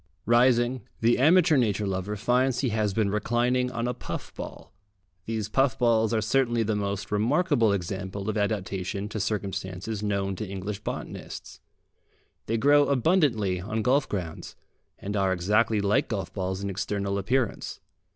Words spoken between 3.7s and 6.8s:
on a puff ball. These puff balls are certainly the